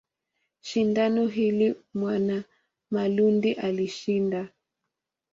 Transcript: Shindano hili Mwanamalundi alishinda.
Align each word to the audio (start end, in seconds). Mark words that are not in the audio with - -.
Shindano 0.61 1.27
hili 1.27 1.75
Mwanamalundi 1.93 3.51
alishinda. 3.53 4.47